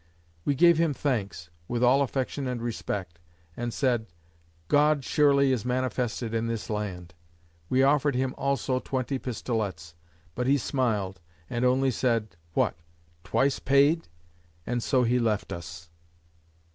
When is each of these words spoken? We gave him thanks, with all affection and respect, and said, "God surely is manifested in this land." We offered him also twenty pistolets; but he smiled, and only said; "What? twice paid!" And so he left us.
We 0.45 0.55
gave 0.55 0.79
him 0.79 0.95
thanks, 0.95 1.51
with 1.67 1.83
all 1.83 2.01
affection 2.01 2.47
and 2.47 2.59
respect, 2.59 3.19
and 3.55 3.71
said, 3.71 4.07
"God 4.67 5.03
surely 5.03 5.51
is 5.51 5.63
manifested 5.63 6.33
in 6.33 6.47
this 6.47 6.71
land." 6.71 7.13
We 7.69 7.83
offered 7.83 8.15
him 8.15 8.33
also 8.35 8.79
twenty 8.79 9.19
pistolets; 9.19 9.93
but 10.33 10.47
he 10.47 10.57
smiled, 10.57 11.21
and 11.51 11.63
only 11.63 11.91
said; 11.91 12.35
"What? 12.55 12.77
twice 13.23 13.59
paid!" 13.59 14.07
And 14.65 14.81
so 14.81 15.03
he 15.03 15.19
left 15.19 15.53
us. 15.53 15.91